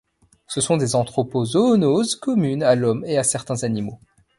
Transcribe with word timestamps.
Ce 0.47 0.61
sont 0.61 0.77
des 0.77 0.95
anthropozoonoses, 0.95 2.15
communes 2.15 2.63
à 2.63 2.73
l’homme 2.73 3.05
et 3.05 3.19
à 3.19 3.23
certains 3.23 3.61
animaux. 3.63 3.99